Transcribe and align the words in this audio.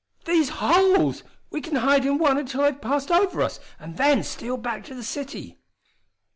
"These 0.25 0.49
holes! 0.49 1.21
We 1.51 1.61
can 1.61 1.75
hide 1.75 2.07
in 2.07 2.17
one 2.17 2.39
until 2.39 2.63
they've 2.63 2.81
passed 2.81 3.11
over 3.11 3.39
us, 3.43 3.59
and 3.79 3.97
then 3.97 4.23
steal 4.23 4.57
back 4.57 4.83
to 4.85 4.95
the 4.95 5.03
city!" 5.03 5.59